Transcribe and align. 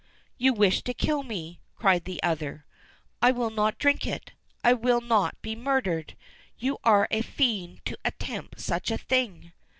"You 0.39 0.53
wish 0.55 0.81
to 0.85 0.95
kill 0.95 1.21
me," 1.21 1.59
cried 1.75 2.05
the 2.05 2.23
other. 2.23 2.65
"I 3.21 3.29
will 3.29 3.51
not 3.51 3.77
drink 3.77 4.07
it. 4.07 4.31
I 4.63 4.73
will 4.73 4.99
not 4.99 5.39
be 5.43 5.55
murdered. 5.55 6.17
You 6.57 6.79
are 6.83 7.07
a 7.11 7.21
fiend 7.21 7.85
to 7.85 7.99
attempt 8.03 8.59
such 8.59 8.89
a 8.89 8.97
thing." 8.97 9.51